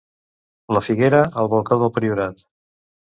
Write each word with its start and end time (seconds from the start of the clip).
La 0.75 0.81
Figuera, 0.87 1.19
el 1.41 1.49
balcó 1.53 1.77
del 1.83 1.91
Priorat. 1.99 2.43